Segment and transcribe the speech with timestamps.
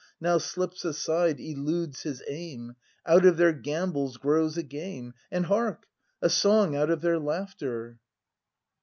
[0.19, 5.13] Now slips aside, eludes his aim,— Out of their gambols grows a game!
[5.31, 5.85] And hark,
[6.23, 7.99] a song out of their laughter!